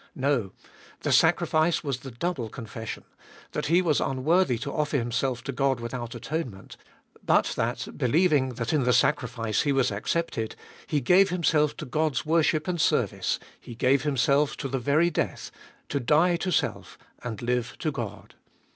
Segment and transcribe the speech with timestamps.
[0.15, 0.51] No,
[1.01, 3.03] the sacrifice was the double confession—
[3.51, 6.75] that he was unworthy to offer himself to God without atonement,
[7.23, 10.55] but that, believing that in the sacrifice he was accepted,
[10.87, 15.51] he gave himself to God's worship and service, he gave himself to the very death,
[15.89, 18.33] to die to self and live to God.